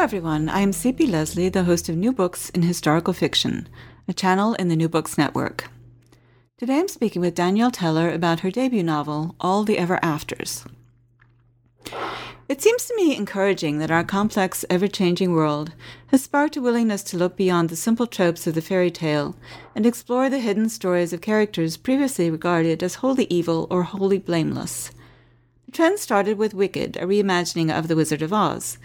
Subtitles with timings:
[0.00, 0.48] everyone.
[0.48, 1.06] I am C.P.
[1.08, 3.68] Lesley, the host of New Books in Historical Fiction,
[4.08, 5.68] a channel in the New Books Network.
[6.56, 10.64] Today I'm speaking with Danielle Teller about her debut novel, All the Ever Afters.
[12.48, 15.74] It seems to me encouraging that our complex, ever changing world
[16.06, 19.36] has sparked a willingness to look beyond the simple tropes of the fairy tale
[19.74, 24.92] and explore the hidden stories of characters previously regarded as wholly evil or wholly blameless.
[25.66, 28.78] The trend started with Wicked, a reimagining of The Wizard of Oz,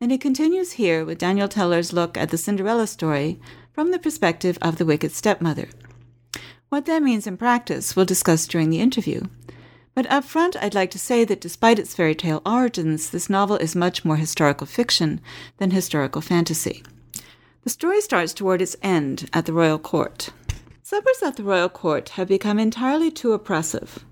[0.00, 3.40] and it continues here with Danielle Teller's look at the Cinderella story
[3.72, 5.68] from the perspective of the wicked stepmother.
[6.68, 9.22] What that means in practice we'll discuss during the interview.
[9.94, 13.56] But up front, I'd like to say that despite its fairy tale origins, this novel
[13.56, 15.20] is much more historical fiction
[15.56, 16.82] than historical fantasy.
[17.62, 20.30] The story starts toward its end at the royal court.
[20.82, 24.04] Suppers at the royal court have become entirely too oppressive.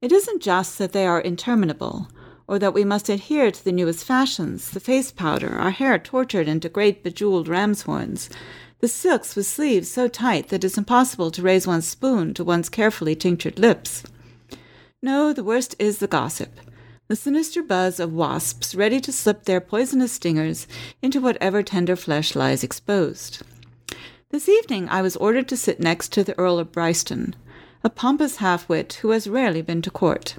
[0.00, 2.08] It isn't just that they are interminable,
[2.46, 6.48] or that we must adhere to the newest fashions, the face powder, our hair tortured
[6.48, 8.28] into great bejeweled ram's horns,
[8.80, 12.68] the silks with sleeves so tight that it's impossible to raise one's spoon to one's
[12.68, 14.02] carefully tinctured lips.
[15.02, 16.60] No, the worst is the gossip,
[17.08, 20.66] the sinister buzz of wasps ready to slip their poisonous stingers
[21.02, 23.42] into whatever tender flesh lies exposed.
[24.30, 27.36] This evening I was ordered to sit next to the Earl of Bryston,
[27.84, 30.36] a pompous half-wit who has rarely been to court.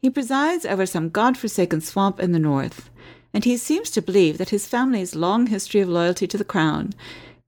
[0.00, 2.88] He presides over some god-forsaken swamp in the north,
[3.34, 6.92] and he seems to believe that his family's long history of loyalty to the crown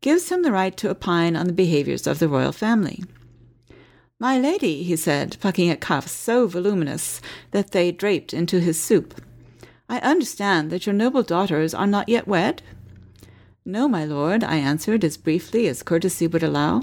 [0.00, 3.04] gives him the right to opine on the behaviors of the royal family.
[4.18, 7.20] My lady, he said, plucking at cuffs so voluminous
[7.52, 9.20] that they draped into his soup,
[9.88, 12.62] I understand that your noble daughters are not yet wed?
[13.64, 16.82] No, my lord, I answered as briefly as courtesy would allow.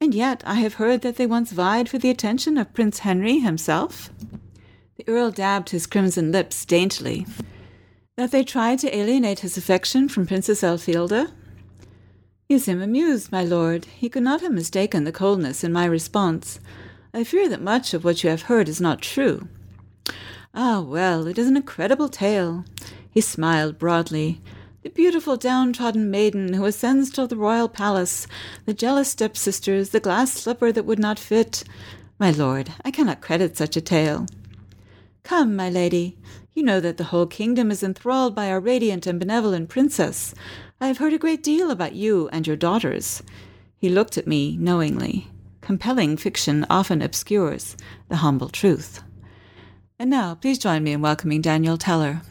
[0.00, 3.38] And yet I have heard that they once vied for the attention of Prince Henry
[3.38, 4.10] himself.
[4.98, 7.24] The earl dabbed his crimson lips daintily.
[8.16, 11.30] That they tried to alienate his affection from Princess Elfilda?
[12.48, 13.84] You seem amused, my lord.
[13.84, 16.58] He could not have mistaken the coldness in my response.
[17.14, 19.46] I fear that much of what you have heard is not true.
[20.52, 22.64] Ah, well, it is an incredible tale.
[23.08, 24.40] He smiled broadly.
[24.82, 28.26] The beautiful downtrodden maiden who ascends to the royal palace,
[28.64, 31.62] the jealous stepsisters, the glass slipper that would not fit.
[32.18, 34.26] My lord, I cannot credit such a tale.
[35.28, 36.16] Come, my lady,
[36.54, 40.34] you know that the whole kingdom is enthralled by our radiant and benevolent princess.
[40.80, 43.22] I have heard a great deal about you and your daughters.
[43.76, 45.30] He looked at me knowingly.
[45.60, 47.76] Compelling fiction often obscures
[48.08, 49.02] the humble truth.
[49.98, 52.22] And now, please join me in welcoming Danielle Teller.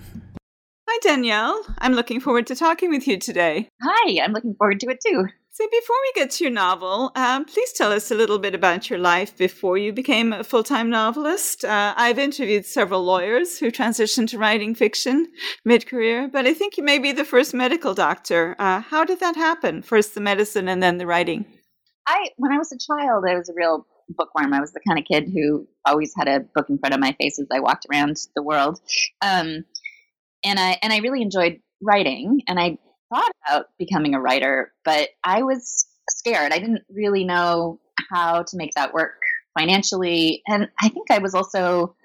[0.89, 1.63] Hi, Danielle.
[1.77, 3.69] I'm looking forward to talking with you today.
[3.83, 5.27] Hi, I'm looking forward to it too.
[5.57, 8.91] So, before we get to your novel, um, please tell us a little bit about
[8.91, 11.65] your life before you became a full time novelist.
[11.65, 15.25] Uh, I've interviewed several lawyers who transitioned to writing fiction
[15.65, 18.55] mid career, but I think you may be the first medical doctor.
[18.59, 19.81] Uh, how did that happen?
[19.81, 21.43] First the medicine and then the writing?
[22.07, 24.53] I, when I was a child, I was a real bookworm.
[24.53, 27.15] I was the kind of kid who always had a book in front of my
[27.19, 28.79] face as I walked around the world.
[29.23, 29.65] Um,
[30.43, 32.77] and I, and I really enjoyed writing and I
[33.13, 36.51] thought about becoming a writer, but I was scared.
[36.51, 37.79] I didn't really know
[38.11, 39.19] how to make that work
[39.57, 40.41] financially.
[40.47, 41.95] And I think I was also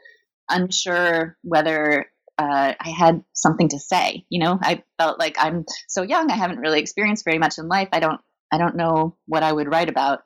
[0.48, 2.06] unsure whether
[2.38, 4.24] uh, I had something to say.
[4.28, 6.30] You know, I felt like I'm so young.
[6.30, 7.88] I haven't really experienced very much in life.
[7.92, 8.20] I don't.
[8.54, 10.24] I don't know what I would write about.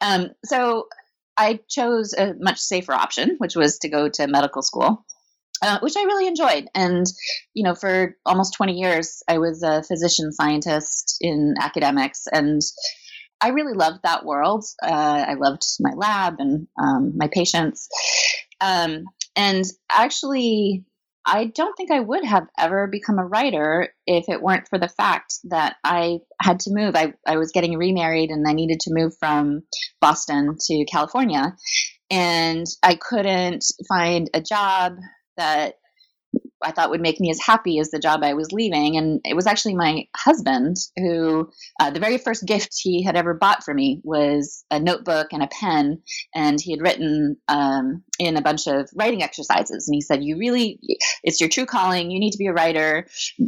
[0.00, 0.88] Um, so
[1.36, 5.04] I chose a much safer option, which was to go to medical school.
[5.62, 6.68] Uh, which I really enjoyed.
[6.74, 7.04] And,
[7.52, 12.24] you know, for almost 20 years, I was a physician scientist in academics.
[12.32, 12.62] And
[13.42, 14.64] I really loved that world.
[14.82, 17.88] Uh, I loved my lab and um, my patients.
[18.60, 19.04] Um,
[19.36, 20.84] and actually,
[21.24, 24.88] I don't think I would have ever become a writer if it weren't for the
[24.88, 26.96] fact that I had to move.
[26.96, 29.62] I, I was getting remarried and I needed to move from
[30.00, 31.54] Boston to California.
[32.10, 34.96] And I couldn't find a job
[35.40, 35.74] that
[36.62, 38.96] I thought would make me as happy as the job I was leaving.
[38.96, 41.50] And it was actually my husband who,
[41.80, 45.42] uh, the very first gift he had ever bought for me was a notebook and
[45.42, 46.02] a pen.
[46.34, 49.88] And he had written um, in a bunch of writing exercises.
[49.88, 50.78] And he said, You really,
[51.22, 52.10] it's your true calling.
[52.10, 53.06] You need to be a writer.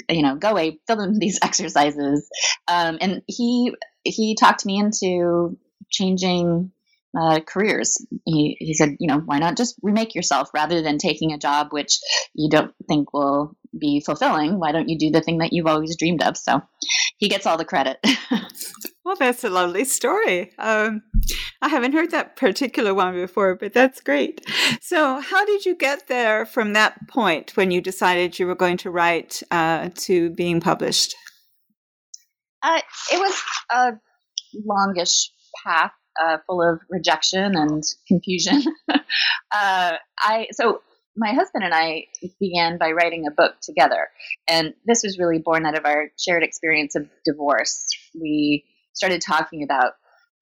[0.09, 2.29] You know, go away, fill in these exercises.
[2.67, 3.75] Um, and he,
[4.05, 5.59] he talked me into
[5.91, 6.73] changing
[7.19, 8.05] uh, careers.
[8.25, 11.69] He, he said, you know, why not just remake yourself rather than taking a job
[11.71, 11.99] which
[12.35, 14.59] you don't think will be fulfilling.
[14.59, 16.37] Why don't you do the thing that you've always dreamed of?
[16.37, 16.63] So
[17.17, 17.99] he gets all the credit.
[19.05, 20.53] well, that's a lovely story.
[20.59, 21.03] Um,
[21.61, 24.45] I haven't heard that particular one before, but that's great.
[24.81, 28.77] So, how did you get there from that point when you decided you were going
[28.79, 31.15] to write uh, to being published?
[32.63, 32.81] Uh,
[33.13, 33.93] it was a
[34.55, 35.31] longish
[35.65, 38.63] path uh, full of rejection and confusion.
[38.91, 39.01] uh,
[40.19, 40.83] I so
[41.17, 42.07] my husband and I
[42.41, 44.09] began by writing a book together,
[44.49, 47.87] and this was really born out of our shared experience of divorce.
[48.19, 48.65] We
[48.95, 49.93] started talking about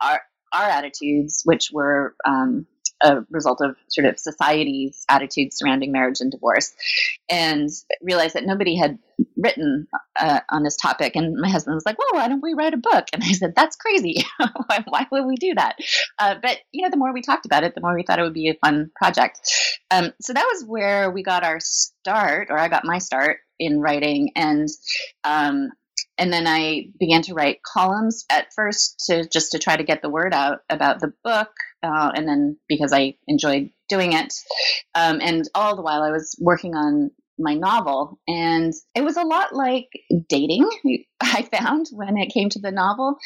[0.00, 0.20] our
[0.52, 2.66] our attitudes, which were um,
[3.02, 6.72] a result of sort of society's attitudes surrounding marriage and divorce,
[7.30, 7.68] and
[8.02, 8.98] realized that nobody had
[9.42, 9.86] written
[10.18, 11.16] uh, on this topic.
[11.16, 13.54] And my husband was like, "Well, why don't we write a book?" And I said,
[13.56, 14.24] "That's crazy.
[14.38, 15.76] why, why, would we do that?"
[16.18, 18.22] Uh, but you know, the more we talked about it, the more we thought it
[18.22, 19.40] would be a fun project.
[19.90, 23.80] Um, so that was where we got our start, or I got my start in
[23.80, 24.68] writing, and
[25.24, 25.70] um,
[26.18, 30.02] and then I began to write columns at first to just to try to get
[30.02, 31.50] the word out about the book,
[31.82, 34.34] uh, and then because I enjoyed doing it,
[34.94, 37.10] um, and all the while I was working on
[37.40, 39.88] my novel, and it was a lot like
[40.28, 40.68] dating.
[41.20, 43.16] I found when it came to the novel,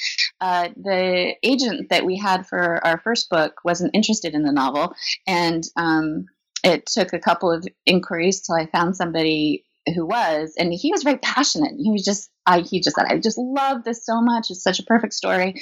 [0.41, 4.95] uh, the agent that we had for our first book wasn't interested in the novel,
[5.27, 6.27] and um,
[6.63, 9.65] it took a couple of inquiries till I found somebody
[9.95, 11.73] who was, and he was very passionate.
[11.79, 14.51] He was just, I, he just said, I just love this so much.
[14.51, 15.61] It's such a perfect story.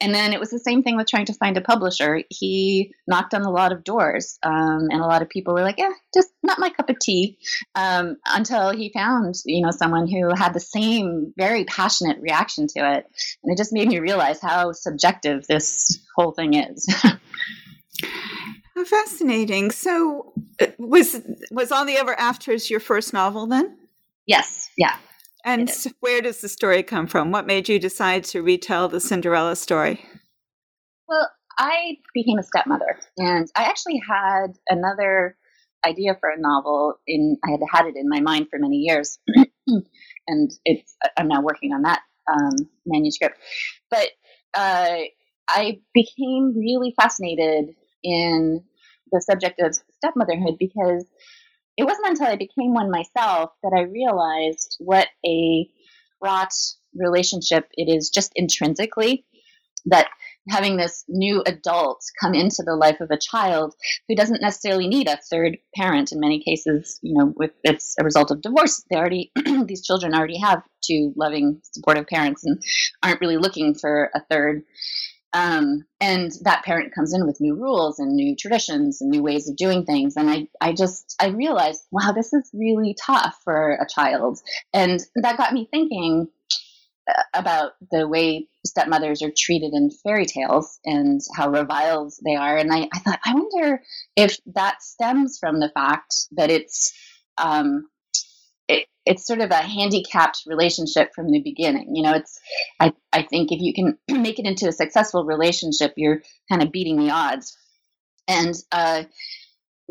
[0.00, 2.22] And then it was the same thing with trying to find a publisher.
[2.30, 5.78] He knocked on a lot of doors, um, and a lot of people were like,
[5.78, 7.38] yeah, just not my cup of tea.
[7.74, 12.96] Um, until he found, you know, someone who had the same very passionate reaction to
[12.96, 13.06] it.
[13.42, 16.86] And it just made me realize how subjective this whole thing is.
[18.86, 19.70] Fascinating.
[19.70, 20.32] So,
[20.78, 21.20] was
[21.50, 23.76] was All the Ever Afters your first novel then?
[24.26, 24.70] Yes.
[24.76, 24.96] Yeah.
[25.44, 25.70] And
[26.00, 27.30] where does the story come from?
[27.30, 30.04] What made you decide to retell the Cinderella story?
[31.08, 35.36] Well, I became a stepmother, and I actually had another
[35.86, 36.94] idea for a novel.
[37.06, 39.18] In I had had it in my mind for many years,
[39.66, 42.00] and it's I'm now working on that
[42.30, 43.38] um, manuscript.
[43.90, 44.08] But
[44.54, 44.98] uh,
[45.48, 48.62] I became really fascinated in
[49.10, 51.04] the subject of stepmotherhood because
[51.76, 55.68] it wasn't until I became one myself that I realized what a
[56.18, 56.52] fraught
[56.94, 59.24] relationship it is just intrinsically
[59.86, 60.08] that
[60.48, 63.74] having this new adult come into the life of a child
[64.08, 68.04] who doesn't necessarily need a third parent in many cases you know with it's a
[68.04, 68.84] result of divorce.
[68.90, 69.30] They already
[69.66, 72.60] these children already have two loving supportive parents and
[73.02, 74.62] aren't really looking for a third
[75.32, 79.48] um, and that parent comes in with new rules and new traditions and new ways
[79.48, 80.16] of doing things.
[80.16, 84.38] And I, I just, I realized, wow, this is really tough for a child.
[84.72, 86.28] And that got me thinking
[87.08, 92.56] uh, about the way stepmothers are treated in fairy tales and how reviled they are.
[92.56, 93.82] And I, I thought, I wonder
[94.16, 96.94] if that stems from the fact that it's,
[97.36, 97.88] um,
[99.08, 101.96] it's sort of a handicapped relationship from the beginning.
[101.96, 102.38] You know, it's
[102.78, 106.70] I I think if you can make it into a successful relationship, you're kind of
[106.70, 107.56] beating the odds.
[108.28, 109.04] And uh,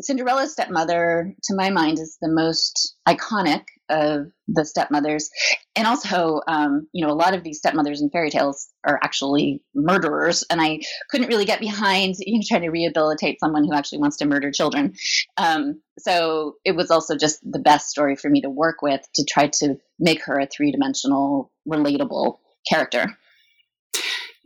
[0.00, 5.30] Cinderella's stepmother, to my mind, is the most iconic of the stepmothers.
[5.76, 9.62] And also, um, you know, a lot of these stepmothers in fairy tales are actually
[9.74, 10.44] murderers.
[10.50, 10.80] And I
[11.10, 14.50] couldn't really get behind you know, trying to rehabilitate someone who actually wants to murder
[14.50, 14.94] children.
[15.36, 19.24] Um, so it was also just the best story for me to work with to
[19.24, 23.16] try to make her a three dimensional, relatable character.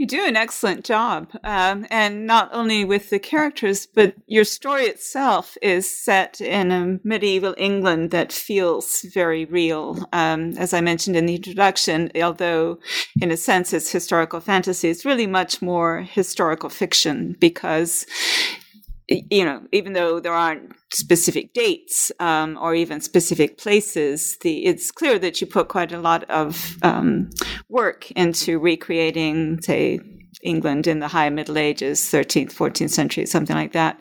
[0.02, 1.30] You do an excellent job.
[1.44, 6.99] Um, and not only with the characters, but your story itself is set in a
[7.04, 10.04] medieval England that feels very real.
[10.12, 12.80] Um, as I mentioned in the introduction, although
[13.21, 18.04] in a sense it's historical fantasy, it's really much more historical fiction because
[19.31, 24.90] you know, even though there aren't specific dates um, or even specific places, the, it's
[24.90, 27.31] clear that you put quite a lot of um,
[27.69, 30.00] work into recreating, say,
[30.42, 34.00] England in the High Middle Ages, 13th, 14th century, something like that.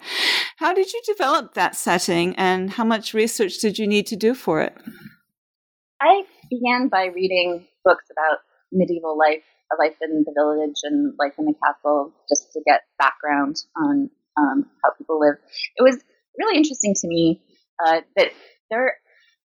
[0.57, 4.33] How did you develop that setting and how much research did you need to do
[4.33, 4.75] for it?
[6.01, 8.39] I began by reading books about
[8.71, 12.81] medieval life, a life in the village and life in the castle, just to get
[12.97, 14.09] background on
[14.41, 15.35] um, how people live.
[15.75, 15.97] It was
[16.37, 17.41] really interesting to me
[17.85, 18.31] uh, that
[18.69, 18.95] there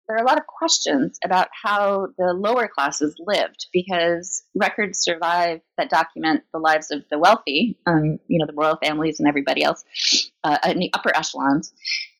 [0.08, 5.60] there are a lot of questions about how the lower classes lived because records survive
[5.78, 9.64] that document the lives of the wealthy, um, you know, the royal families and everybody
[9.64, 9.84] else
[10.44, 11.72] uh, in the upper echelons.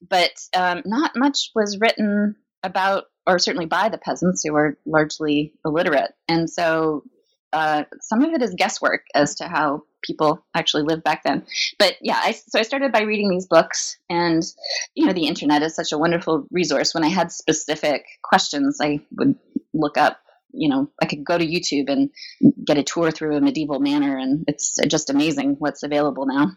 [0.09, 5.52] But um, not much was written about or certainly by the peasants who were largely
[5.64, 6.12] illiterate.
[6.28, 7.04] And so
[7.52, 11.45] uh, some of it is guesswork as to how people actually lived back then.
[11.79, 14.43] But yeah, I, so I started by reading these books, and
[14.95, 16.95] you know, the internet is such a wonderful resource.
[16.95, 19.37] When I had specific questions, I would
[19.75, 20.19] look up.
[20.53, 22.11] You know, I could go to YouTube and
[22.65, 26.53] get a tour through a medieval manor, and it's just amazing what's available now.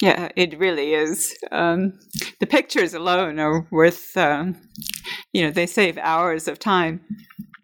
[0.00, 1.34] Yeah, it really is.
[1.50, 1.98] Um,
[2.38, 4.56] the pictures alone are worth, um,
[5.32, 7.00] you know, they save hours of time.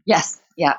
[0.07, 0.78] Yes, yeah.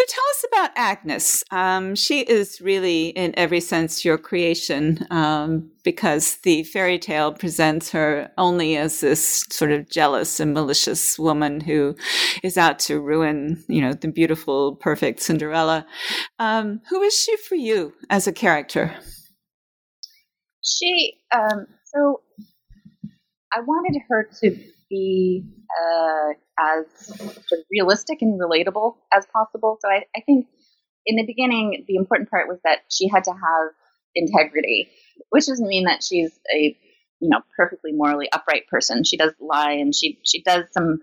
[0.00, 1.44] So tell us about Agnes.
[1.50, 7.90] Um, she is really, in every sense, your creation um, because the fairy tale presents
[7.90, 11.96] her only as this sort of jealous and malicious woman who
[12.42, 15.86] is out to ruin, you know, the beautiful, perfect Cinderella.
[16.38, 18.96] Um, who is she for you as a character?
[20.64, 22.22] She, um, so
[23.52, 24.56] I wanted her to
[24.88, 25.44] be
[25.78, 26.86] uh, as
[27.16, 29.78] sort of realistic and relatable as possible.
[29.80, 30.46] So I, I think
[31.06, 33.72] in the beginning, the important part was that she had to have
[34.14, 34.90] integrity,
[35.30, 36.76] which doesn't mean that she's a
[37.20, 39.04] you know perfectly morally upright person.
[39.04, 40.98] She does lie and she she does some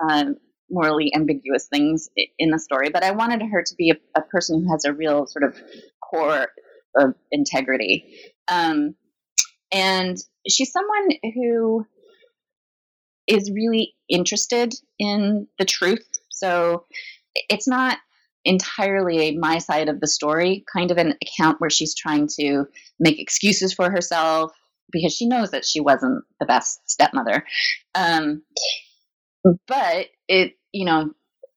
[0.00, 0.36] um,
[0.70, 2.90] morally ambiguous things in the story.
[2.90, 5.60] But I wanted her to be a, a person who has a real sort of
[6.00, 6.48] core
[6.96, 8.32] of integrity.
[8.48, 8.94] Um,
[9.72, 10.16] and
[10.48, 11.86] she's someone who
[13.28, 16.06] is really interested in the truth.
[16.30, 16.84] So
[17.48, 17.98] it's not
[18.44, 22.64] entirely my side of the story, kind of an account where she's trying to
[22.98, 24.52] make excuses for herself
[24.90, 27.44] because she knows that she wasn't the best stepmother.
[27.94, 28.42] Um,
[29.66, 31.10] but it, you know,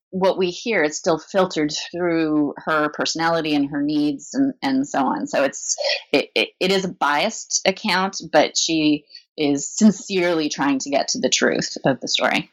[0.10, 5.00] what we hear is still filtered through her personality and her needs and, and so
[5.06, 5.26] on.
[5.26, 5.76] So it's
[6.12, 9.06] it, it, it is a biased account, but she
[9.38, 12.52] is sincerely trying to get to the truth of the story.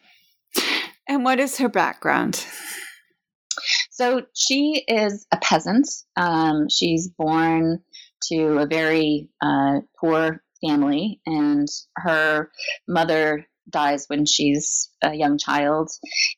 [1.09, 2.45] And what is her background?
[3.91, 5.89] So she is a peasant.
[6.17, 7.83] Um, she's born
[8.31, 11.67] to a very uh, poor family, and
[11.97, 12.51] her
[12.87, 15.91] mother dies when she's a young child.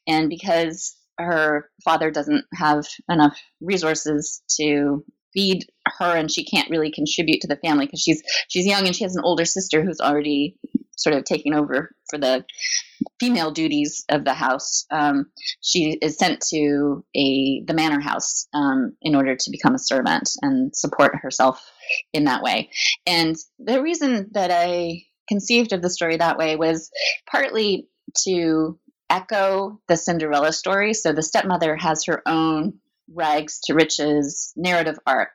[0.06, 5.04] And because her father doesn't have enough resources to
[5.35, 5.66] feed
[5.99, 9.04] her and she can't really contribute to the family because she's she's young and she
[9.04, 10.56] has an older sister who's already
[10.97, 12.44] sort of taking over for the
[13.18, 14.85] female duties of the house.
[14.90, 15.26] Um,
[15.62, 20.28] she is sent to a the manor house um, in order to become a servant
[20.42, 21.64] and support herself
[22.12, 22.70] in that way.
[23.06, 26.90] And the reason that I conceived of the story that way was
[27.30, 27.88] partly
[28.25, 28.78] to
[29.09, 30.92] echo the Cinderella story.
[30.94, 32.75] So the stepmother has her own
[33.12, 35.32] rags to riches narrative arc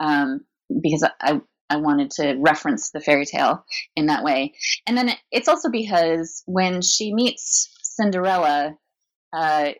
[0.00, 0.44] um,
[0.82, 4.54] because I, I wanted to reference the fairy tale in that way.
[4.86, 8.76] And then it's also because when she meets Cinderella,
[9.32, 9.70] uh,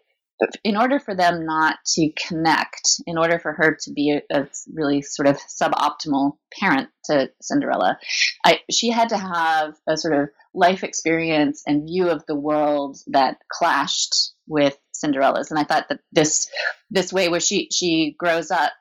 [0.64, 4.48] in order for them not to connect, in order for her to be a, a
[4.72, 7.98] really sort of suboptimal parent to Cinderella,
[8.44, 12.98] I, she had to have a sort of life experience and view of the world
[13.08, 15.50] that clashed with Cinderella's.
[15.50, 16.48] And I thought that this
[16.90, 18.72] this way where she she grows up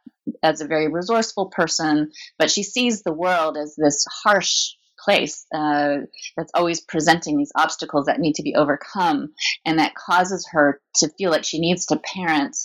[0.43, 4.71] as a very resourceful person, but she sees the world as this harsh
[5.03, 5.97] place uh,
[6.37, 9.33] that's always presenting these obstacles that need to be overcome,
[9.65, 12.55] and that causes her to feel like she needs to parent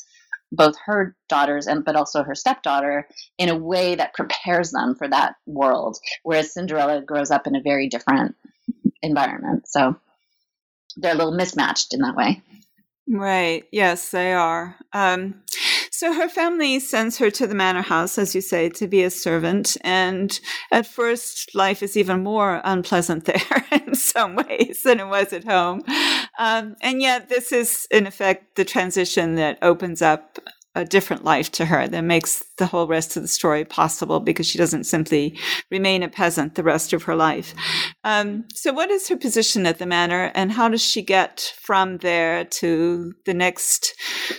[0.52, 3.06] both her daughters and but also her stepdaughter
[3.38, 7.62] in a way that prepares them for that world whereas cinderella grows up in a
[7.62, 8.34] very different
[9.02, 9.68] environment.
[9.68, 9.96] So
[10.96, 12.42] they're a little mismatched in that way.
[13.08, 13.64] Right.
[13.72, 14.76] Yes they are.
[14.92, 15.42] Um,
[16.00, 19.10] so her family sends her to the manor house, as you say, to be a
[19.10, 19.76] servant.
[19.82, 20.40] And
[20.72, 25.44] at first, life is even more unpleasant there in some ways than it was at
[25.44, 25.82] home.
[26.38, 30.38] Um, and yet, this is, in effect, the transition that opens up
[30.74, 34.46] a different life to her that makes the whole rest of the story possible because
[34.46, 35.36] she doesn't simply
[35.70, 37.54] remain a peasant the rest of her life.
[38.04, 41.98] Um, so, what is her position at the manor, and how does she get from
[41.98, 43.94] there to the next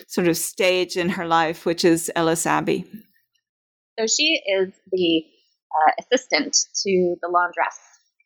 [0.07, 2.85] sort of stage in her life, which is Ellis Abbey?
[3.99, 5.23] So, she is the
[5.71, 7.77] uh, assistant to the laundress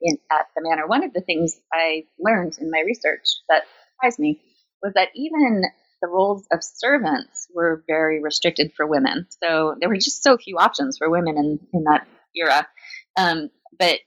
[0.01, 0.88] in, at the manor.
[0.88, 3.63] One of the things I learned in my research that
[3.95, 4.41] surprised me
[4.83, 5.63] was that even
[6.05, 9.27] the roles of servants were very restricted for women.
[9.43, 12.67] So there were just so few options for women in, in that era.
[13.17, 14.00] Um, but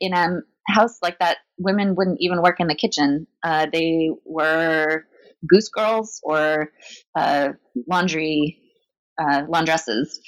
[0.00, 3.26] in a house like that, women wouldn't even work in the kitchen.
[3.42, 5.04] Uh, they were
[5.46, 6.70] goose girls or
[7.14, 7.50] uh,
[7.88, 8.58] laundry
[9.20, 10.18] uh, laundresses.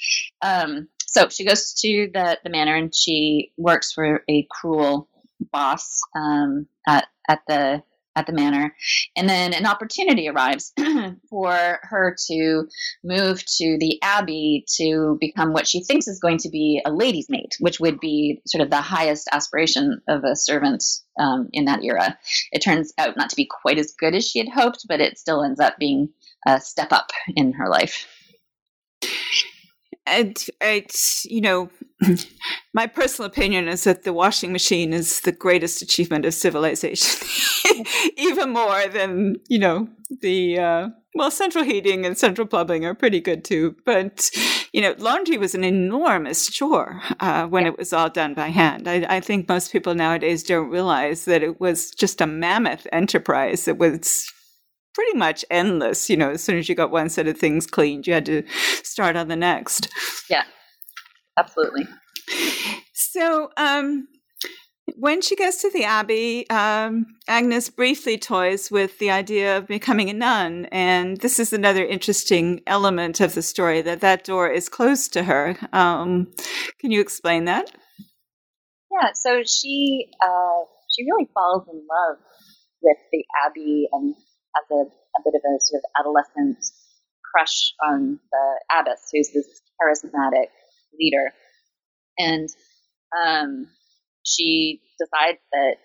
[0.41, 5.09] Um, so she goes to the, the manor and she works for a cruel
[5.51, 7.81] boss um, at, at the
[8.15, 8.75] at the manor.
[9.15, 10.73] And then an opportunity arrives
[11.29, 12.63] for her to
[13.03, 17.29] move to the abbey to become what she thinks is going to be a lady's
[17.29, 20.83] maid, which would be sort of the highest aspiration of a servant
[21.19, 22.17] um, in that era.
[22.51, 25.17] It turns out not to be quite as good as she had hoped, but it
[25.17, 26.09] still ends up being
[26.47, 28.07] a step up in her life
[30.05, 31.69] and it's you know
[32.75, 37.27] my personal opinion is that the washing machine is the greatest achievement of civilization
[38.17, 39.87] even more than you know
[40.21, 44.29] the uh, well central heating and central plumbing are pretty good too but
[44.73, 47.69] you know laundry was an enormous chore uh, when yeah.
[47.69, 51.41] it was all done by hand I, I think most people nowadays don't realize that
[51.41, 54.29] it was just a mammoth enterprise it was
[54.93, 56.09] pretty much endless.
[56.09, 58.43] You know, as soon as you got one set of things cleaned, you had to
[58.81, 59.89] start on the next.
[60.29, 60.43] Yeah,
[61.37, 61.85] absolutely.
[62.93, 64.07] So, um,
[64.97, 70.09] when she gets to the abbey, um, Agnes briefly toys with the idea of becoming
[70.09, 74.69] a nun, and this is another interesting element of the story that that door is
[74.69, 75.57] closed to her.
[75.73, 76.31] Um,
[76.79, 77.71] can you explain that?
[78.91, 80.63] Yeah, so she uh,
[80.95, 82.17] she really falls in love
[82.81, 84.15] with the abbey and
[84.55, 86.57] has a, a bit of a sort of adolescent
[87.31, 90.47] crush on the abbess, who's this charismatic
[90.97, 91.33] leader.
[92.17, 92.49] And
[93.17, 93.67] um,
[94.25, 95.75] she decides that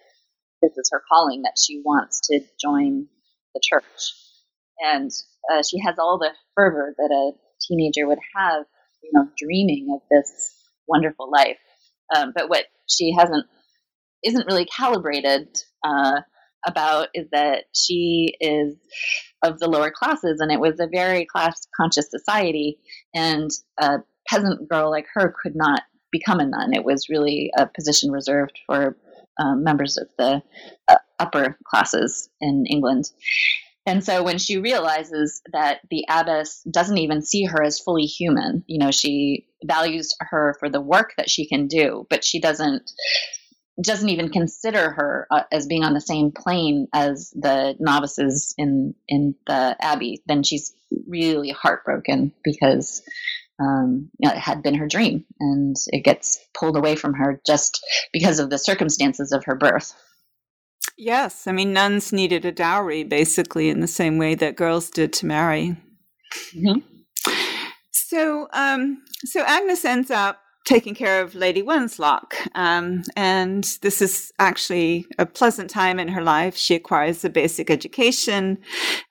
[0.63, 3.07] this is her calling, that she wants to join
[3.55, 4.15] the church.
[4.79, 5.11] And
[5.53, 7.33] uh, she has all the fervor that a
[7.67, 8.65] teenager would have,
[9.03, 10.55] you know, dreaming of this
[10.87, 11.59] wonderful life.
[12.15, 13.47] Um, but what she hasn't
[14.25, 15.49] isn't really calibrated
[15.85, 16.21] uh,
[16.67, 18.77] about is that she is
[19.43, 22.79] of the lower classes and it was a very class conscious society
[23.15, 25.81] and a peasant girl like her could not
[26.11, 26.75] become a nun.
[26.75, 28.97] It was really a position reserved for
[29.39, 30.43] um, members of the
[30.89, 33.11] uh, upper classes in england.
[33.87, 38.63] And so when she realizes that the abbess doesn't even see her as fully human
[38.67, 42.91] you know she values her for the work that she can do but she doesn't
[43.83, 48.95] doesn't even consider her uh, as being on the same plane as the novices in
[49.09, 50.75] in the abbey, then she's
[51.07, 53.03] really heartbroken because
[53.61, 57.41] um, you know, it had been her dream, and it gets pulled away from her
[57.47, 59.95] just because of the circumstances of her birth.
[60.97, 65.13] Yes, I mean nuns needed a dowry basically in the same way that girls did
[65.15, 65.77] to marry.
[66.55, 66.81] Mm-hmm.
[67.91, 70.41] So, um, so Agnes ends up
[70.71, 72.35] taking care of Lady Wenlock.
[72.55, 76.57] Um, and this is actually a pleasant time in her life.
[76.57, 78.57] She acquires a basic education.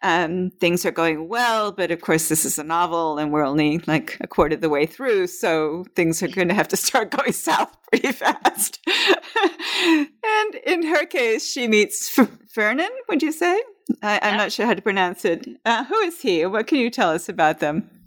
[0.01, 3.79] Um, things are going well, but of course, this is a novel and we're only
[3.87, 5.27] like a quarter of the way through.
[5.27, 8.79] So things are going to have to start going south pretty fast.
[8.87, 13.61] and in her case, she meets F- Fernan, would you say?
[14.01, 14.37] I, am yeah.
[14.37, 15.45] not sure how to pronounce it.
[15.65, 16.45] Uh, who is he?
[16.45, 17.98] What can you tell us about them?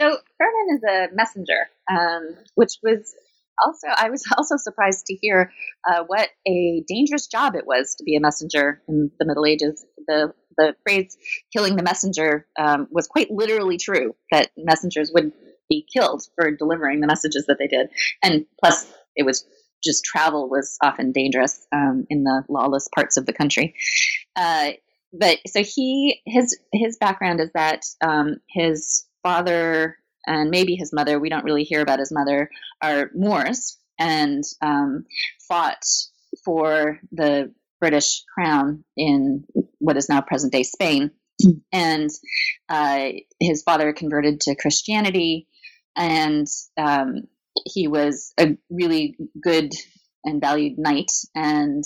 [0.00, 3.14] So Fernan is a messenger, um, which was
[3.62, 5.52] also I was also surprised to hear
[5.88, 9.84] uh, what a dangerous job it was to be a messenger in the Middle Ages.
[10.06, 11.16] The the phrase
[11.52, 14.14] "killing the messenger" um, was quite literally true.
[14.30, 15.32] That messengers would
[15.68, 17.90] be killed for delivering the messages that they did,
[18.22, 19.44] and plus it was
[19.82, 23.74] just travel was often dangerous um, in the lawless parts of the country.
[24.36, 24.70] Uh,
[25.12, 31.18] but so he his his background is that um, his father and maybe his mother,
[31.18, 32.50] we don't really hear about his mother,
[32.82, 35.04] are Moors and um,
[35.48, 35.82] fought
[36.44, 39.44] for the British crown in
[39.78, 41.10] what is now present day Spain.
[41.72, 42.10] And
[42.68, 43.08] uh,
[43.40, 45.48] his father converted to Christianity,
[45.96, 47.22] and um,
[47.64, 49.72] he was a really good
[50.24, 51.10] and valued knight.
[51.34, 51.84] And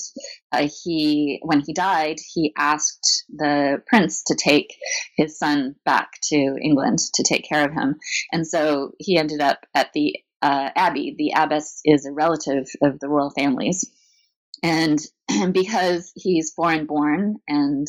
[0.52, 4.74] uh, he, when he died, he asked the prince to take
[5.16, 7.96] his son back to England to take care of him.
[8.32, 11.14] And so he ended up at the uh, abbey.
[11.16, 13.84] The abbess is a relative of the royal families.
[14.62, 14.98] And
[15.52, 17.86] because he's foreign born, and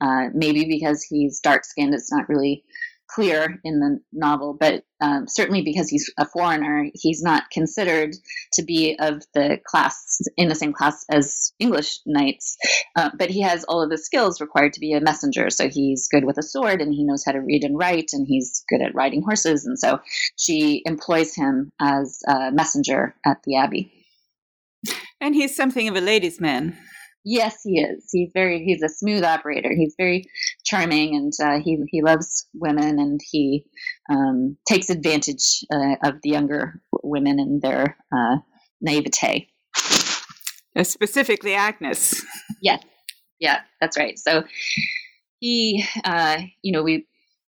[0.00, 2.64] uh, maybe because he's dark skinned, it's not really
[3.08, 8.14] clear in the novel, but um, certainly because he's a foreigner, he's not considered
[8.54, 12.56] to be of the class in the same class as English knights.
[12.96, 15.50] Uh, but he has all of the skills required to be a messenger.
[15.50, 18.26] So he's good with a sword, and he knows how to read and write, and
[18.28, 19.66] he's good at riding horses.
[19.66, 20.00] And so
[20.36, 23.92] she employs him as a messenger at the abbey.
[25.20, 26.76] And he's something of a ladies' man.
[27.24, 28.08] Yes, he is.
[28.10, 29.70] He's very he's a smooth operator.
[29.76, 30.24] He's very
[30.64, 33.64] charming, and uh, he he loves women, and he
[34.10, 38.36] um, takes advantage uh, of the younger women and their uh,
[38.80, 39.48] naivete.
[40.76, 42.24] Uh, specifically, Agnes.
[42.62, 42.82] Yes.
[43.40, 44.18] Yeah, that's right.
[44.18, 44.44] So
[45.38, 47.06] he, uh, you know, we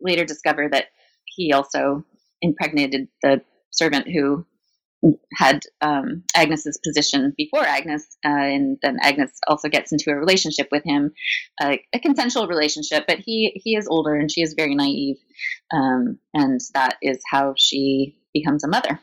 [0.01, 0.85] later discover that
[1.25, 2.05] he also
[2.41, 4.45] impregnated the servant who
[5.33, 10.67] had um, Agnes's position before Agnes, uh, and then Agnes also gets into a relationship
[10.71, 11.13] with him,
[11.61, 13.05] uh, a consensual relationship.
[13.07, 15.17] But he he is older and she is very naive,
[15.73, 18.99] um, and that is how she becomes a mother.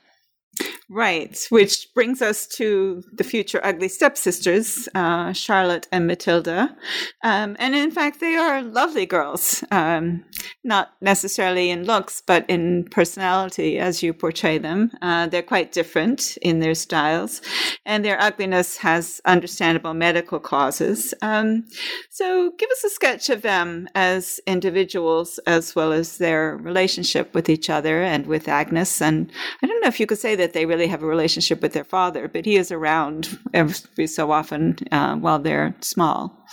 [0.93, 6.77] Right, which brings us to the future ugly stepsisters, uh, Charlotte and Matilda.
[7.23, 10.25] Um, and in fact, they are lovely girls, um,
[10.65, 14.91] not necessarily in looks, but in personality as you portray them.
[15.01, 17.41] Uh, they're quite different in their styles,
[17.87, 21.15] and their ugliness has understandable medical causes.
[21.23, 21.67] Um,
[22.09, 27.49] so give us a sketch of them as individuals as well as their relationship with
[27.49, 29.01] each other and with Agnes.
[29.01, 29.31] And
[29.63, 31.85] I don't know if you could say that they really have a relationship with their
[31.85, 36.45] father, but he is around every so often uh, while they're small.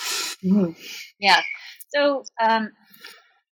[0.44, 0.72] Mm-hmm.
[1.20, 1.42] Yeah.
[1.96, 2.72] So, um,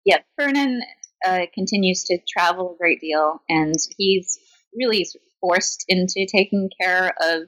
[0.06, 0.82] yeah, Fernan
[1.26, 4.38] uh, continues to travel a great deal, and he's
[4.76, 5.08] really
[5.40, 7.44] forced into taking care of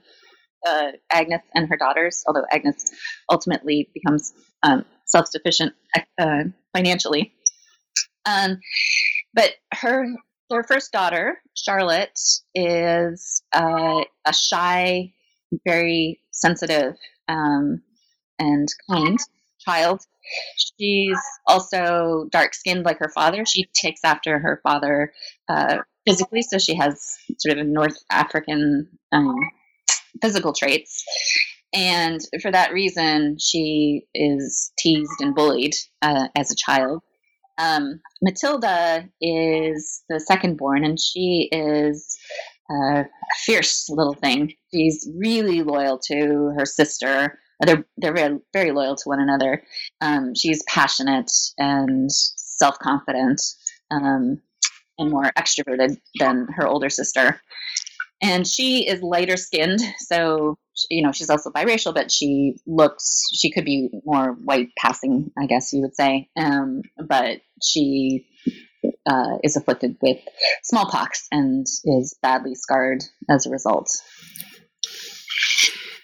[0.66, 2.90] uh, Agnes and her daughters, although Agnes
[3.30, 5.74] ultimately becomes um, self sufficient
[6.18, 7.32] uh, financially.
[8.24, 8.58] Um,
[9.34, 10.06] but her
[10.50, 12.18] their first daughter, Charlotte,
[12.54, 15.12] is uh, a shy,
[15.66, 16.94] very sensitive,
[17.28, 17.82] um,
[18.38, 19.18] and kind
[19.60, 20.02] child.
[20.56, 23.44] She's also dark skinned like her father.
[23.44, 25.12] She takes after her father
[25.48, 29.36] uh, physically, so she has sort of North African um,
[30.20, 31.04] physical traits.
[31.72, 37.02] And for that reason, she is teased and bullied uh, as a child.
[37.58, 42.18] Um, Matilda is the second born, and she is
[42.70, 43.04] a
[43.44, 44.52] fierce little thing.
[44.72, 47.38] She's really loyal to her sister.
[47.60, 49.62] They're they're very, very loyal to one another.
[50.00, 53.40] Um, she's passionate and self confident,
[53.90, 54.42] um,
[54.98, 57.40] and more extroverted than her older sister.
[58.22, 60.56] And she is lighter skinned, so
[60.90, 65.46] you know she's also biracial but she looks she could be more white passing i
[65.46, 68.26] guess you would say um, but she
[69.06, 70.18] uh, is afflicted with
[70.62, 73.90] smallpox and is badly scarred as a result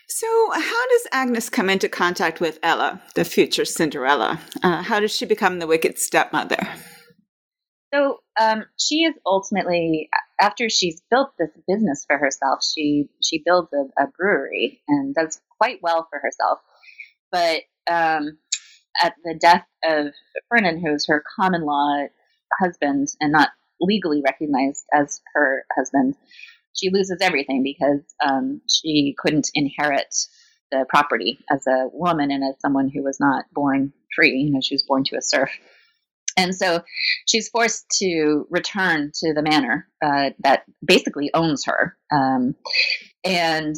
[0.08, 5.14] so how does agnes come into contact with ella the future cinderella uh, how does
[5.14, 6.66] she become the wicked stepmother
[7.94, 10.08] so um, she is ultimately
[10.40, 12.60] after she's built this business for herself.
[12.64, 16.58] She she builds a, a brewery and does quite well for herself.
[17.30, 18.38] But um,
[19.00, 20.12] at the death of
[20.48, 22.06] Fernan, who's her common law
[22.60, 23.50] husband and not
[23.80, 26.14] legally recognized as her husband,
[26.74, 30.14] she loses everything because um, she couldn't inherit
[30.70, 34.44] the property as a woman and as someone who was not born free.
[34.46, 35.50] You know, she was born to a serf.
[36.36, 36.80] And so
[37.28, 41.96] she's forced to return to the manor uh, that basically owns her.
[42.10, 42.54] Um,
[43.22, 43.76] and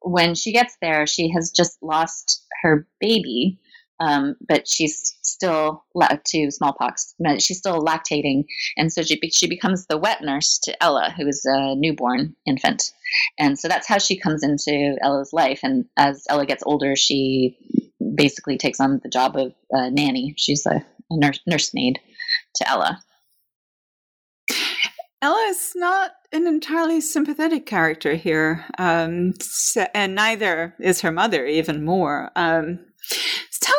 [0.00, 3.58] when she gets there, she has just lost her baby,
[4.00, 5.84] um, but she's still
[6.26, 7.14] to smallpox.
[7.38, 8.44] She's still lactating,
[8.76, 12.92] and so she she becomes the wet nurse to Ella, who is a newborn infant.
[13.38, 15.60] And so that's how she comes into Ella's life.
[15.62, 17.56] And as Ella gets older, she
[18.14, 20.34] basically takes on the job of uh, nanny.
[20.36, 21.98] She's a a nurse, nursemaid
[22.56, 23.02] to Ella.
[25.20, 29.34] Ella is not an entirely sympathetic character here, um,
[29.92, 32.30] and neither is her mother, even more.
[32.36, 32.78] Um,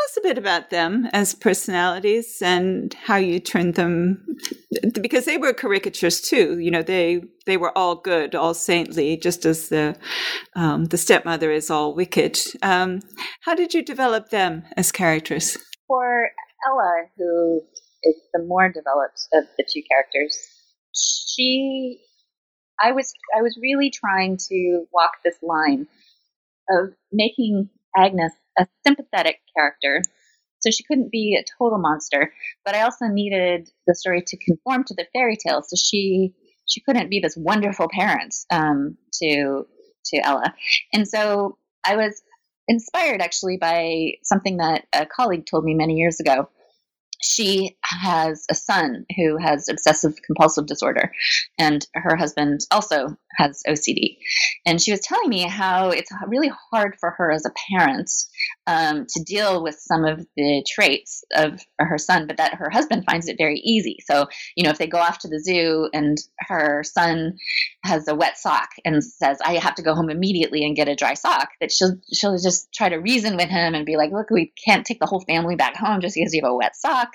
[0.09, 4.25] us a bit about them as personalities and how you turned them,
[5.01, 6.59] because they were caricatures too.
[6.59, 9.95] You know, they they were all good, all saintly, just as the
[10.55, 12.39] um, the stepmother is all wicked.
[12.61, 13.01] Um,
[13.41, 15.57] how did you develop them as characters?
[15.87, 16.29] For
[16.67, 17.61] Ella, who
[18.03, 20.37] is the more developed of the two characters,
[20.95, 21.99] she,
[22.81, 25.87] I was, I was really trying to walk this line
[26.69, 30.01] of making Agnes a sympathetic character,
[30.59, 32.33] so she couldn't be a total monster.
[32.65, 36.33] But I also needed the story to conform to the fairy tale, so she
[36.67, 39.65] she couldn't be this wonderful parent um, to
[40.05, 40.53] to Ella.
[40.93, 42.21] And so I was
[42.67, 46.49] inspired actually by something that a colleague told me many years ago.
[47.21, 51.11] She has a son who has obsessive compulsive disorder,
[51.57, 54.17] and her husband also has OCD.
[54.65, 58.11] And she was telling me how it's really hard for her as a parent
[58.67, 63.05] um, to deal with some of the traits of her son, but that her husband
[63.05, 63.97] finds it very easy.
[64.05, 67.37] So, you know, if they go off to the zoo and her son
[67.83, 70.95] has a wet sock and says, I have to go home immediately and get a
[70.95, 74.29] dry sock, that she'll, she'll just try to reason with him and be like, look,
[74.29, 77.09] we can't take the whole family back home just because you have a wet sock.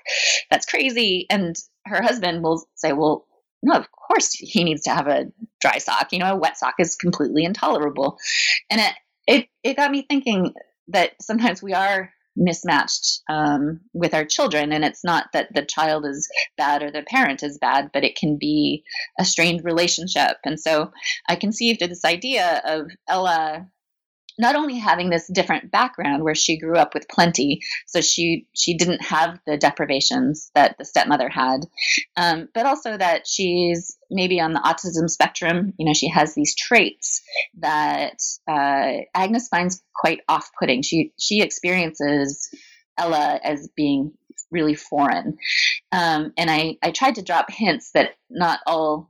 [0.51, 1.27] That's crazy.
[1.31, 3.27] And her husband will say, well,
[3.65, 5.27] no, of course he needs to have a
[5.61, 6.13] dry sock.
[6.13, 8.19] You know, a wet sock is completely intolerable.
[8.71, 8.93] And it,
[9.27, 10.53] it, it got me thinking
[10.89, 14.73] that sometimes we are mismatched um, with our children.
[14.73, 18.17] And it's not that the child is bad or the parent is bad, but it
[18.17, 18.83] can be
[19.19, 20.37] a strained relationship.
[20.45, 20.91] And so
[21.29, 23.67] I conceived of this idea of Ella
[24.39, 28.77] not only having this different background where she grew up with plenty, so she she
[28.77, 31.61] didn't have the deprivations that the stepmother had,
[32.17, 35.73] um, but also that she's maybe on the autism spectrum.
[35.79, 37.23] You know, she has these traits
[37.59, 40.83] that uh, Agnes finds quite off-putting.
[40.83, 42.51] She she experiences
[42.99, 44.13] Ella as being
[44.51, 45.37] really foreign,
[45.93, 49.09] um, and I I tried to drop hints that not all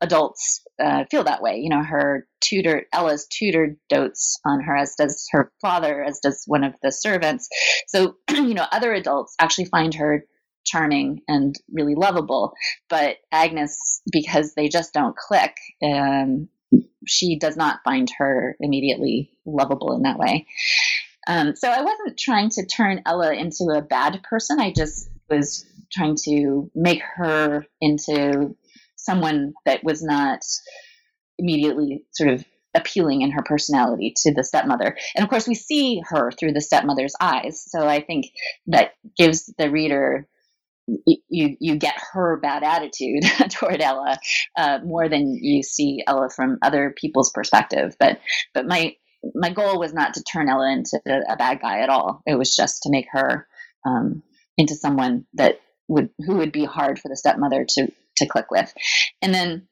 [0.00, 1.58] adults uh, feel that way.
[1.58, 6.44] You know, her tutor, Ella's tutor dotes on her, as does her father, as does
[6.46, 7.48] one of the servants.
[7.88, 10.24] So, you know, other adults actually find her
[10.64, 12.52] charming and really lovable.
[12.88, 16.48] But Agnes, because they just don't click, um,
[17.06, 20.46] she does not find her immediately lovable in that way.
[21.28, 24.60] Um, so I wasn't trying to turn Ella into a bad person.
[24.60, 28.56] I just was trying to make her into
[29.06, 30.40] someone that was not
[31.38, 34.96] immediately sort of appealing in her personality to the stepmother.
[35.16, 37.64] And of course, we see her through the stepmother's eyes.
[37.66, 38.26] So I think
[38.66, 40.28] that gives the reader
[41.28, 44.18] you you get her bad attitude toward Ella
[44.56, 47.96] uh, more than you see Ella from other people's perspective.
[47.98, 48.20] But
[48.54, 48.94] but my
[49.34, 52.22] my goal was not to turn Ella into a bad guy at all.
[52.26, 53.48] It was just to make her
[53.84, 54.22] um,
[54.56, 58.72] into someone that would who would be hard for the stepmother to to click with.
[59.22, 59.68] And then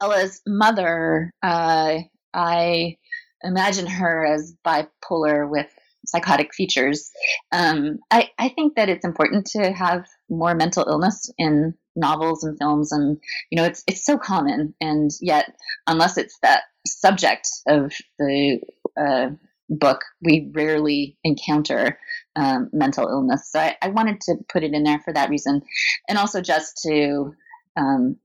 [0.00, 1.98] Ella's mother, uh,
[2.34, 2.96] I
[3.42, 5.68] imagine her as bipolar with
[6.06, 7.10] psychotic features.
[7.52, 12.58] Um, I, I think that it's important to have more mental illness in novels and
[12.58, 13.18] films, and
[13.50, 15.54] you know, it's it's so common, and yet
[15.86, 18.60] unless it's that subject of the
[19.00, 19.28] uh,
[19.68, 21.98] book, we rarely encounter
[22.36, 23.50] um, mental illness.
[23.50, 25.62] So I, I, wanted to put it in there for that reason,
[26.08, 27.34] and also just to
[27.76, 28.16] um,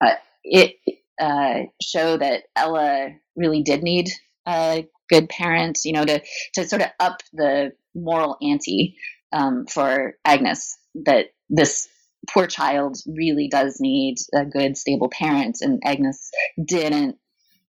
[0.00, 0.74] uh, it
[1.20, 4.08] uh, show that Ella really did need
[4.48, 6.20] a good parent, you know, to
[6.54, 8.96] to sort of up the moral ante
[9.32, 10.76] um, for Agnes.
[11.04, 11.88] That this
[12.32, 16.30] poor child really does need a good, stable parent, and Agnes
[16.66, 17.16] didn't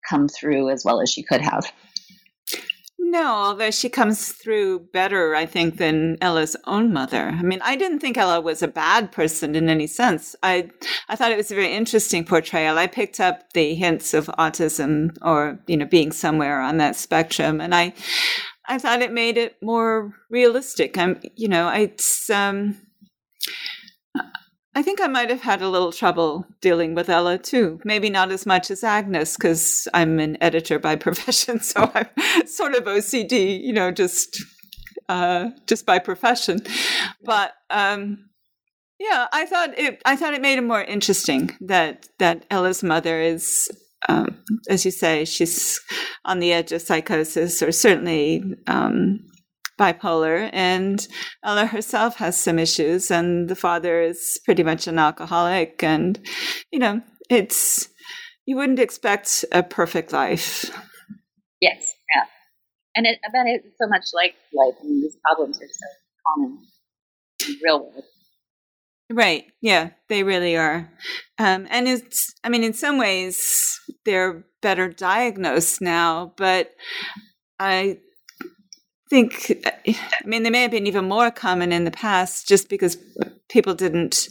[0.09, 1.71] come through as well as she could have.
[3.09, 7.29] No, although she comes through better, I think, than Ella's own mother.
[7.29, 10.35] I mean, I didn't think Ella was a bad person in any sense.
[10.43, 10.71] I,
[11.09, 12.79] I thought it was a very interesting portrayal.
[12.79, 17.61] I picked up the hints of autism or, you know, being somewhere on that spectrum.
[17.61, 17.95] And I,
[18.67, 20.99] I thought it made it more realistic.
[20.99, 22.77] I'm, you know, it's, um,
[24.77, 27.81] I think I might have had a little trouble dealing with Ella too.
[27.83, 32.75] Maybe not as much as Agnes because I'm an editor by profession, so I'm sort
[32.75, 34.45] of OCD, you know, just
[35.09, 36.61] uh, just by profession.
[37.25, 38.29] But um,
[38.99, 40.03] yeah, I thought it.
[40.05, 43.71] I thought it made it more interesting that that Ella's mother is,
[44.11, 45.81] um, as you say, she's
[46.27, 49.21] on the edge of psychosis, or certainly um,
[49.79, 51.07] bipolar, and
[51.45, 56.19] Ella herself has some issues, and the father is pretty much an alcoholic, and
[56.71, 57.89] you know, it's
[58.47, 60.71] you wouldn't expect a perfect life.
[61.61, 62.25] Yes, yeah,
[62.95, 64.75] and it, I bet it's so much like life.
[64.81, 65.87] I mean, these problems are so
[66.27, 66.59] common
[67.49, 68.05] in real world.
[69.11, 69.45] Right.
[69.61, 70.91] Yeah, they really are.
[71.39, 76.73] Um, and it's, I mean, in some ways, they're better diagnosed now, but
[77.61, 77.99] I
[79.09, 79.53] think,
[79.87, 82.97] I mean, they may have been even more common in the past just because
[83.49, 84.29] people didn't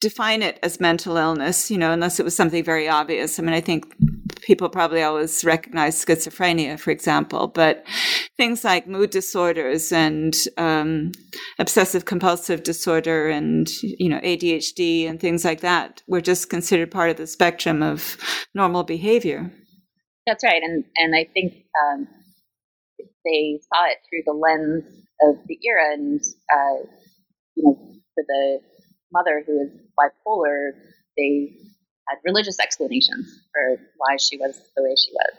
[0.00, 3.38] define it as mental illness, you know, unless it was something very obvious.
[3.38, 3.86] I mean, I think
[4.42, 7.86] people probably always recognize schizophrenia, for example, but
[8.36, 11.12] things like mood disorders and um,
[11.60, 17.10] obsessive compulsive disorder and, you know, ADHD and things like that were just considered part
[17.10, 18.16] of the spectrum of
[18.54, 19.52] normal behavior.
[20.26, 20.62] That's right.
[20.62, 22.08] And, and I think, um,
[23.24, 24.84] they saw it through the lens
[25.22, 26.20] of the era, and
[26.52, 26.86] uh,
[27.54, 28.60] you know, for the
[29.12, 30.72] mother who is bipolar,
[31.16, 31.52] they
[32.08, 35.38] had religious explanations for why she was the way she was.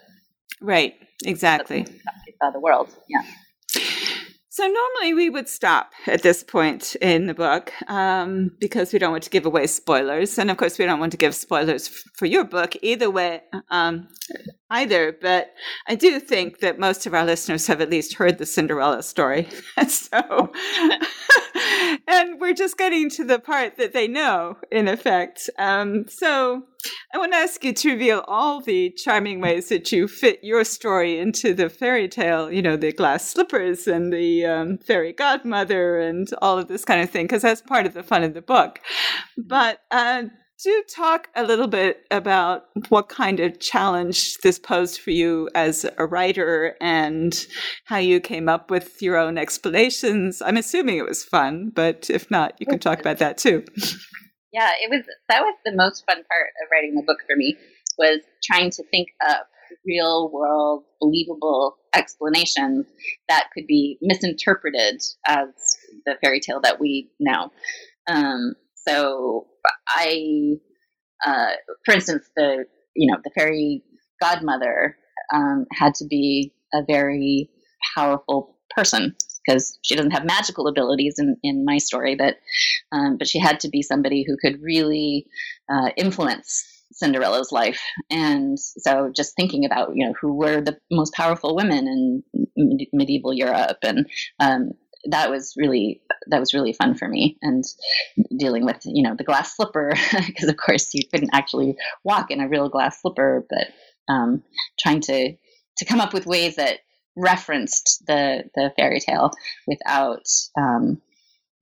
[0.61, 1.85] Right, exactly.
[2.25, 2.89] She saw the world.
[3.09, 3.21] Yeah.
[4.53, 9.09] So normally we would stop at this point in the book um, because we don't
[9.09, 12.03] want to give away spoilers, and of course we don't want to give spoilers f-
[12.13, 14.07] for your book either way, um,
[14.69, 15.17] either.
[15.19, 15.55] But
[15.87, 19.49] I do think that most of our listeners have at least heard the Cinderella story,
[19.87, 20.21] so
[22.07, 25.49] and we're just getting to the part that they know, in effect.
[25.57, 26.63] Um, so
[27.13, 30.63] I want to ask you to reveal all the charming ways that you fit your
[30.63, 35.99] story into the fairy tale, you know, the glass slippers and the um, fairy godmother
[35.99, 38.41] and all of this kind of thing, because that's part of the fun of the
[38.41, 38.79] book.
[39.37, 40.23] But uh,
[40.63, 45.85] do talk a little bit about what kind of challenge this posed for you as
[45.97, 47.45] a writer and
[47.85, 50.41] how you came up with your own explanations.
[50.41, 53.65] I'm assuming it was fun, but if not, you can talk about that too.
[54.55, 57.57] Yeah, it was that was the most fun part of writing the book for me
[57.97, 59.47] was trying to think up
[59.83, 62.85] real world believable explanations
[63.29, 65.47] that could be misinterpreted as
[66.05, 67.51] the fairy tale that we know.
[68.07, 68.53] Um,
[68.87, 69.47] so
[69.87, 70.55] I,
[71.25, 71.51] uh,
[71.85, 72.65] for instance, the
[72.95, 73.83] you know the fairy
[74.21, 74.97] godmother
[75.33, 77.49] um, had to be a very
[77.95, 79.15] powerful person
[79.45, 82.37] because she doesn't have magical abilities in, in my story, but
[82.91, 85.25] um, but she had to be somebody who could really
[85.71, 87.81] uh, influence Cinderella's life.
[88.09, 92.23] And so, just thinking about you know who were the most powerful women
[92.55, 94.07] in medieval Europe, and
[94.39, 94.71] um,
[95.05, 97.63] that was really that was really fun for me and
[98.37, 99.93] dealing with you know the glass slipper
[100.27, 103.67] because of course you couldn't actually walk in a real glass slipper but
[104.13, 104.43] um,
[104.79, 105.35] trying to
[105.77, 106.79] to come up with ways that
[107.15, 109.31] referenced the the fairy tale
[109.67, 110.25] without
[110.57, 111.01] um,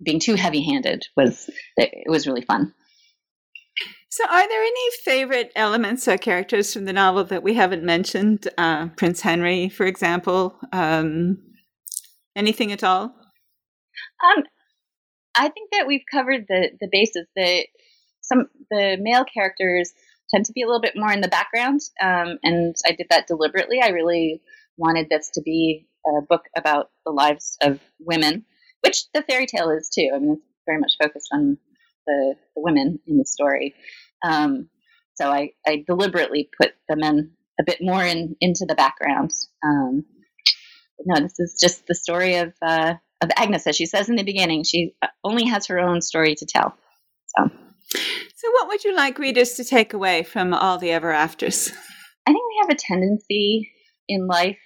[0.04, 2.74] being too heavy handed was it was really fun
[4.14, 8.46] so, are there any favorite elements or characters from the novel that we haven't mentioned?
[8.58, 10.60] Uh, Prince Henry, for example.
[10.74, 11.38] Um,
[12.36, 13.16] anything at all?
[14.24, 14.44] Um,
[15.36, 17.28] I think that we've covered the the basis.
[17.36, 17.66] that
[18.22, 19.92] some the male characters
[20.30, 23.28] tend to be a little bit more in the background, um, and I did that
[23.28, 23.82] deliberately.
[23.82, 24.42] I really
[24.78, 28.46] wanted this to be a book about the lives of women,
[28.82, 30.10] which the fairy tale is too.
[30.14, 31.58] I mean, it's very much focused on
[32.08, 33.76] the, the women in the story.
[34.24, 34.70] Um,
[35.16, 39.32] so I, I deliberately put the men a bit more in into the background.
[39.64, 40.06] Um,
[41.06, 44.24] no, this is just the story of uh, of Agnes, as she says in the
[44.24, 46.76] beginning, she only has her own story to tell.
[47.38, 47.50] So,
[48.36, 51.72] so what would you like readers to take away from all the ever afters?
[52.28, 53.72] I think we have a tendency
[54.08, 54.58] in life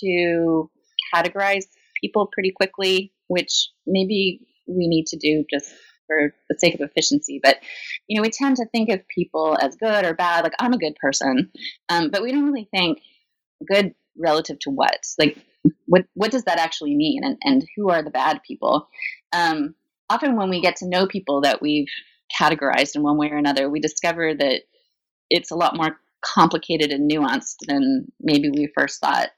[0.00, 0.70] to
[1.14, 1.64] categorize
[2.00, 5.70] people pretty quickly, which maybe we need to do just
[6.06, 7.40] for the sake of efficiency.
[7.42, 7.56] But
[8.08, 10.44] you know, we tend to think of people as good or bad.
[10.44, 11.50] Like I'm a good person,
[11.88, 12.98] um, but we don't really think
[13.68, 14.98] good relative to what.
[15.18, 15.38] Like
[15.86, 17.22] what what does that actually mean?
[17.24, 18.88] And, and who are the bad people?
[19.32, 19.74] Um,
[20.08, 21.88] often when we get to know people that we've
[22.38, 24.62] categorized in one way or another we discover that
[25.30, 29.30] it's a lot more complicated and nuanced than maybe we first thought.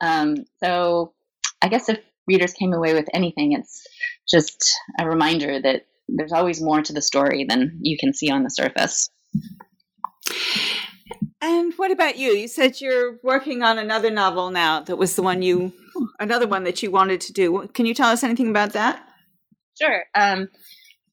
[0.00, 1.14] Um, so
[1.62, 3.86] i guess if readers came away with anything it's
[4.28, 8.42] just a reminder that there's always more to the story than you can see on
[8.42, 9.10] the surface
[11.40, 12.30] and what about you?
[12.30, 15.72] You said you're working on another novel now that was the one you,
[16.18, 17.68] another one that you wanted to do.
[17.74, 19.06] Can you tell us anything about that?
[19.80, 20.04] Sure.
[20.14, 20.48] Um,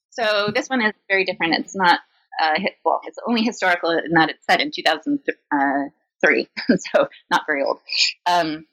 [0.10, 1.56] so this one is very different.
[1.56, 2.00] It's not,
[2.42, 7.80] uh, well, it's only historical in that it's set in 2003, so not very old.
[8.26, 8.66] Um,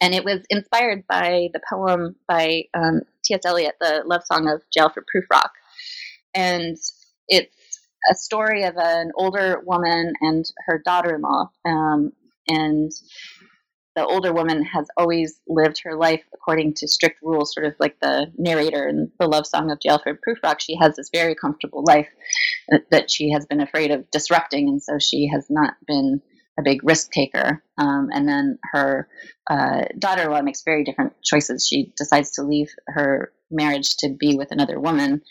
[0.00, 3.44] and it was inspired by the poem by um, T.S.
[3.44, 4.80] Eliot, the love song of J.
[4.80, 5.50] Alfred Prufrock.
[6.34, 6.76] And
[7.28, 7.56] it's
[8.08, 12.12] a story of an older woman and her daughter-in-law, um,
[12.48, 12.92] and
[13.96, 17.98] the older woman has always lived her life according to strict rules, sort of like
[18.00, 19.88] the narrator in the love song of J.
[19.88, 20.60] Alfred Prufrock.
[20.60, 22.08] She has this very comfortable life
[22.90, 26.22] that she has been afraid of disrupting, and so she has not been
[26.58, 27.64] a big risk taker.
[27.78, 29.08] Um, and then her
[29.50, 31.66] uh, daughter-in-law makes very different choices.
[31.66, 35.22] She decides to leave her marriage to be with another woman,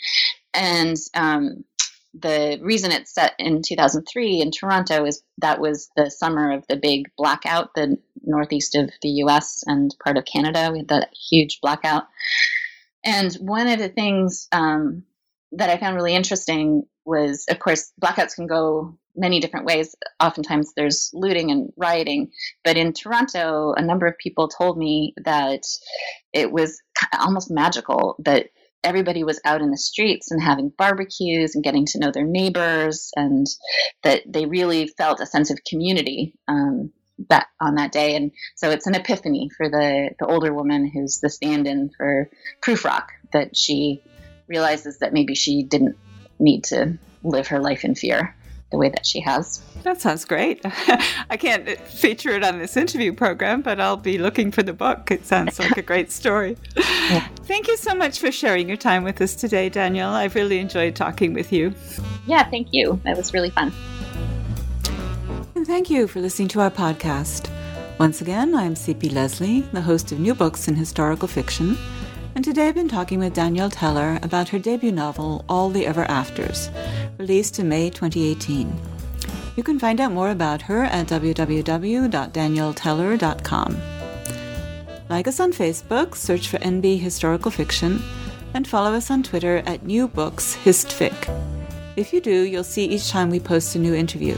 [0.54, 1.64] and um,
[2.13, 6.78] the reason it's set in 2003 in Toronto is that was the summer of the
[6.78, 10.69] big blackout, the northeast of the US and part of Canada.
[10.72, 12.04] We had that huge blackout.
[13.04, 15.04] And one of the things um,
[15.54, 19.96] that I found really interesting was, of course, blackouts can go many different ways.
[20.19, 22.31] Oftentimes there's looting and rioting.
[22.63, 25.63] But in Toronto, a number of people told me that
[26.34, 26.81] it was
[27.19, 28.48] almost magical that
[28.84, 33.12] everybody was out in the streets and having barbecues and getting to know their neighbors,
[33.15, 33.46] and
[34.04, 36.92] that they really felt a sense of community um,
[37.30, 38.15] that on that day.
[38.15, 42.30] And so it's an epiphany for the the older woman who's the stand-in for
[42.62, 44.02] Prufrock that she
[44.48, 45.98] realizes that maybe she didn't
[46.40, 48.36] need to live her life in fear
[48.72, 49.62] the way that she has.
[49.84, 50.62] That sounds great.
[51.30, 55.10] I can't feature it on this interview program, but I'll be looking for the book.
[55.12, 56.58] It sounds like a great story.
[57.10, 57.28] Yeah.
[57.46, 60.12] Thank you so much for sharing your time with us today, Danielle.
[60.12, 61.74] I've really enjoyed talking with you.
[62.28, 63.02] Yeah, thank you.
[63.04, 63.74] That was really fun.
[65.56, 67.50] And thank you for listening to our podcast.
[67.98, 69.10] Once again, I'm C.P.
[69.10, 71.80] Leslie, the host of New Books in Historical Fiction
[72.36, 76.04] and today I've been talking with Danielle Teller about her debut novel, All the Ever
[76.06, 76.69] Afters,
[77.17, 78.73] released in May 2018.
[79.56, 83.82] You can find out more about her at www.danielleteller.com.
[85.10, 88.02] Like us on Facebook, search for NB Historical Fiction,
[88.54, 91.15] and follow us on Twitter at New Books Histfic.
[91.96, 94.38] If you do, you'll see each time we post a new interview.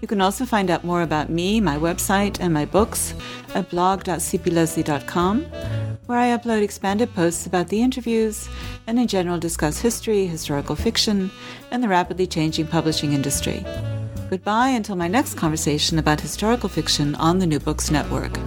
[0.00, 3.14] You can also find out more about me, my website, and my books
[3.54, 5.46] at blog.cpleslie.com
[6.06, 8.48] where I upload expanded posts about the interviews
[8.86, 11.30] and in general discuss history, historical fiction,
[11.70, 13.64] and the rapidly changing publishing industry.
[14.30, 18.38] Goodbye until my next conversation about historical fiction on the New Books Network.